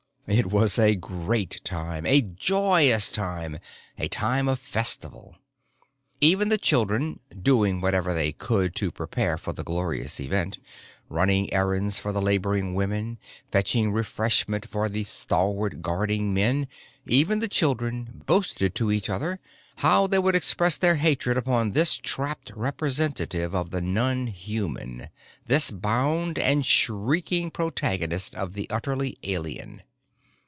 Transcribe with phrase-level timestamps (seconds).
[0.27, 3.59] It was a great time, a joyous time,
[3.97, 5.35] a time of festival.
[6.21, 10.57] Even the children doing whatever they could to prepare for the glorious event,
[11.09, 13.17] running errands for the laboring women,
[13.51, 16.69] fetching refreshment for the stalwart, guarding men
[17.05, 19.39] even the children boasted to each other of
[19.77, 25.09] how they would express their hatred upon this trapped representative of the non human,
[25.47, 29.81] this bound and shrieking protagonist of the utterly alien.